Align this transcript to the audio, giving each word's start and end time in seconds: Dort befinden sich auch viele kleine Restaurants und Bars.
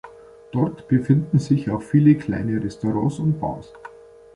Dort 0.51 0.87
befinden 0.87 1.37
sich 1.37 1.69
auch 1.69 1.83
viele 1.83 2.15
kleine 2.15 2.63
Restaurants 2.63 3.19
und 3.19 3.39
Bars. 3.39 3.71